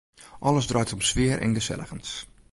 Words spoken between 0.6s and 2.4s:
draait om sfear en geselligens.